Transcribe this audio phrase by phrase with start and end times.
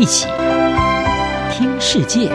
[0.00, 0.26] 一起
[1.52, 2.30] 听世界，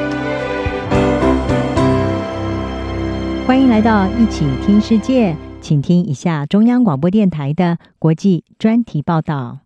[3.47, 9.61] 欢迎来到一起听世界，请听一下中央广播电台的国际专题报道。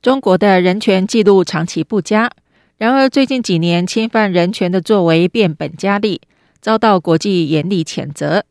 [0.00, 2.30] 中国的人权记录长期不佳，
[2.78, 6.22] 然而最近几年侵犯人权的作为变本加厉，
[6.62, 8.46] 遭到国际严厉谴责。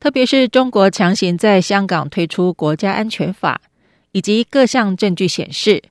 [0.00, 3.60] 特别是中国强行在香港推出国家安全法，
[4.12, 5.82] 以及各项证据显示，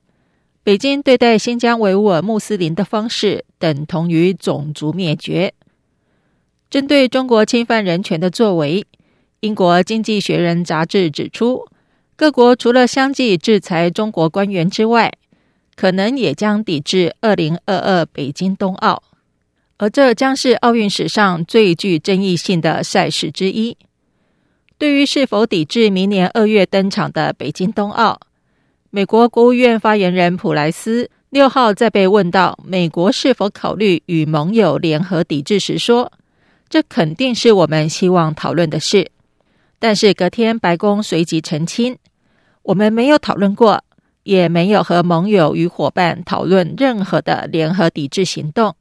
[0.66, 5.54] 北京对待新疆维吾尔穆斯林的方式等同于种族灭绝。
[6.68, 8.84] 针对中国侵犯人权的作为，
[9.38, 11.68] 英国《经济学人》杂志指出，
[12.16, 15.12] 各国除了相继制裁中国官员之外，
[15.76, 19.04] 可能也将抵制二零二二北京冬奥，
[19.76, 23.76] 而这将是奥运史上最具争议性的赛事之一。
[24.76, 28.18] 对于是否抵制明年二月登场的北京冬奥，
[28.96, 36.10] 美国国务院发言人普莱斯六号在被问到美国是否考虑与盟友联合抵制时说
[36.70, 39.10] ：“这肯定是我们希望讨论的事。”
[39.78, 41.98] 但是隔天白宫随即澄清
[42.64, 43.84] ：“我们没有讨论过，
[44.22, 48.74] 也没有和盟友与伙伴讨论任何的联合抵制行动。”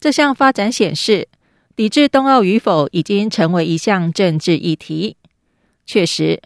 [0.00, 1.28] 这项发展显示，
[1.76, 5.16] 抵制冬奥与否已经成为一项政治议题。
[5.86, 6.42] 确实。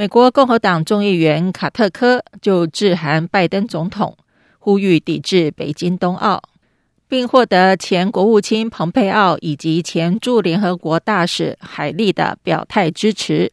[0.00, 4.16] 美国共和党众议员卡特科就致函拜登总统，
[4.58, 6.42] 呼吁抵制北京冬奥，
[7.06, 13.52] 并获得前国务卿蓬佩奥以及前驻联合国大使海利的表态支持。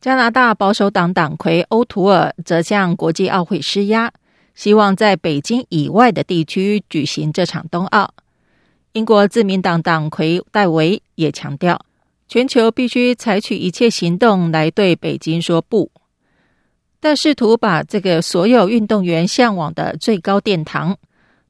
[0.00, 4.12] 加拿大保守党党魁欧图尔则向国际奥会施压，
[4.54, 8.14] 希望在北京以外的地区举行这场冬奥。
[8.92, 11.85] 英国自民党党魁戴维也强调。
[12.28, 15.92] 全球必须采取一切行动来对北京说不，
[16.98, 20.98] 但试图把这个所有运动员向往的最高殿堂，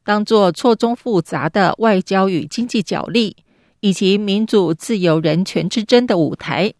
[0.05, 3.37] 当作错综复杂的外交与经济角力，
[3.81, 6.75] 以及民主、自由、人权之争的舞台，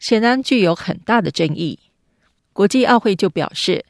[0.00, 1.78] 显然具有很大的争议。
[2.52, 3.84] 国际奥会就表示，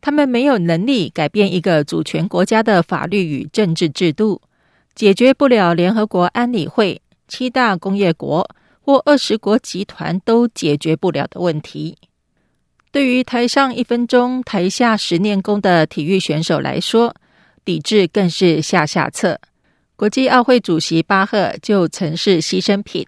[0.00, 4.40] 他们没有能力改变一个主权国家的法律与政治制度，
[4.94, 8.48] 解决不了联合国安理会七大工业国。
[8.84, 11.96] 或二十国集团都解决不了的问题，
[12.92, 17.14] 对于台上一分钟、台下十年功的体育选手来说，
[17.64, 19.40] 抵制更是下下策。
[19.96, 23.06] 国际奥会主席巴赫就曾是牺牲品，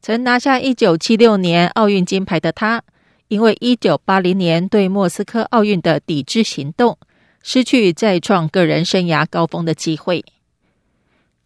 [0.00, 2.82] 曾拿下一九七六年奥运金牌的他，
[3.28, 6.96] 因为一九八零年对莫斯科奥运的抵制行动，
[7.42, 10.24] 失去再创个人生涯高峰的机会。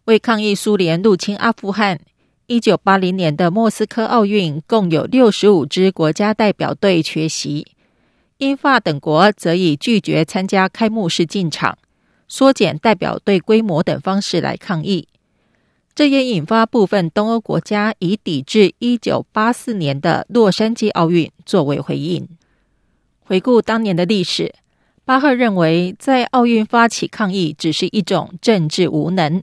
[0.05, 1.99] 为抗议苏联入侵阿富汗。
[2.49, 7.67] 一九八零年的莫斯科奥运共有六十五支国家代表队缺席，
[8.39, 11.77] 英法等国则以拒绝参加开幕式进场、
[12.29, 15.09] 缩减代表队规模等方式来抗议。
[15.93, 22.29] 这也引发部分东欧国家以抵制一九八四年的洛杉矶奥运作为回应。
[23.25, 24.55] 回顾当年的历史，
[25.05, 29.43] 巴赫认为，在奥运发起抗议只是一种政治无能。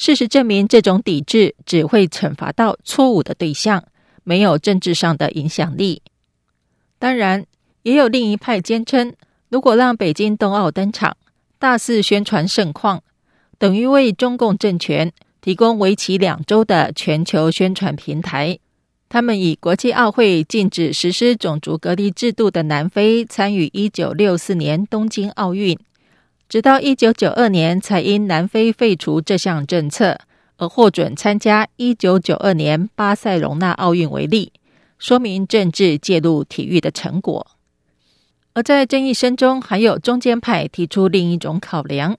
[0.00, 3.84] 事实证明，这种抵制只会惩罚到错误的对象，
[4.24, 6.00] 没有政治上的影响力。
[6.98, 7.44] 当然，
[7.82, 9.12] 也有另一派坚称，
[9.50, 11.18] 如果让北京冬奥登场，
[11.58, 13.02] 大肆宣传盛况，
[13.58, 15.12] 等于为中共政权
[15.42, 18.58] 提供为期两周的全球宣传平台。
[19.10, 25.78] 他们以国际奥会禁止实施种族隔离制度的南非参与一九六四年东京奥运。
[26.50, 30.18] 直到一九九二年，才因南非废除这项政策
[30.56, 34.52] 而获准参加一九九二年巴塞隆纳奥运为例，
[34.98, 37.46] 说明政治介入体育的成果。
[38.54, 42.18] 而在争议声中，还有中间派提出另一种考量，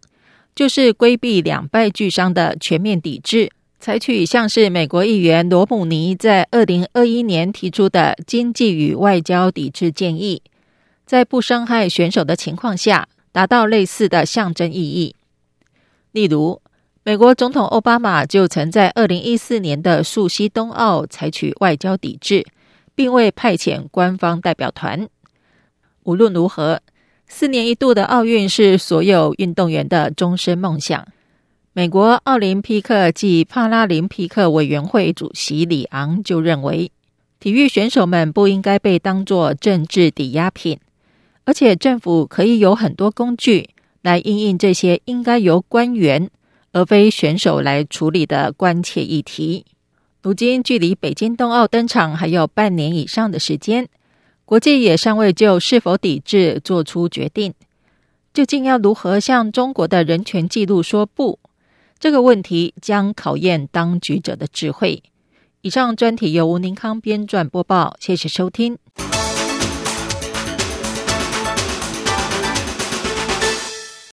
[0.56, 10.42] 就是规避两败俱伤的全面抵制，采取像是美国议员罗姆尼在二零二一年提出的经济与外交抵制建议，
[11.06, 13.10] 在不伤害选手的情况下。
[13.32, 15.16] 达到类似的象征意义，
[16.12, 16.62] 例如，
[17.04, 22.46] 美国总统奥巴马就曾在二零一四年的溯溪冬奥采取外交抵制，
[22.94, 25.08] 并未派遣官方代表团。
[26.04, 26.82] 无论如何，
[27.28, 31.08] 四年一度的奥运是所有运动员的终身梦想。
[31.74, 36.92] 美国奥林匹克暨帕拉林匹克委员会主席里昂就认为，
[37.40, 40.78] 体育选手们不应该被当作政治抵押品。
[41.46, 43.70] 而且政府可以有很多工具
[44.02, 46.30] 来应应这些应该由官员
[46.72, 49.66] 而非选手来处理的关切议题。
[50.22, 53.88] 如今距离北京冬奥登场还有半年以上的时间，
[54.46, 57.54] 国际也尚未就是否抵制做出决定。
[58.34, 61.40] 究竟要如何向中国的人权纪录说不？
[62.00, 65.04] 这个问题将考验当局者的智慧。
[65.62, 68.78] 以上专题由吴宁康编撰播报，谢谢收听。